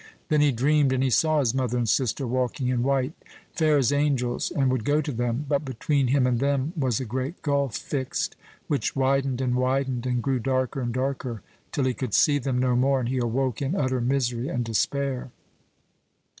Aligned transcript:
Then 0.29 0.41
he 0.41 0.51
dreamed, 0.51 0.91
and 0.93 1.03
he 1.03 1.11
saw 1.11 1.41
his 1.41 1.53
mother 1.53 1.77
and 1.77 1.87
sister 1.87 2.25
walking 2.25 2.69
in 2.69 2.81
white, 2.81 3.13
fair 3.53 3.77
as 3.77 3.93
angels, 3.93 4.49
and 4.49 4.71
would 4.71 4.83
go 4.83 4.99
to 4.99 5.11
them; 5.11 5.45
but 5.47 5.63
between 5.63 6.07
him 6.07 6.25
and 6.25 6.39
them 6.39 6.73
was 6.75 6.99
a 6.99 7.05
great 7.05 7.43
gulf 7.43 7.75
fixed, 7.77 8.35
which 8.67 8.95
widened 8.95 9.41
and 9.41 9.53
widened, 9.53 10.07
and 10.07 10.23
grew 10.23 10.39
darker 10.39 10.81
and 10.81 10.91
darker, 10.95 11.43
till 11.71 11.83
he 11.83 11.93
could 11.93 12.15
see 12.15 12.39
them 12.39 12.57
no 12.57 12.75
more, 12.75 12.99
and 12.99 13.09
he 13.09 13.19
awoke 13.19 13.61
in 13.61 13.75
utter 13.75 14.01
misery 14.01 14.47
and 14.47 14.65
despair. 14.65 15.29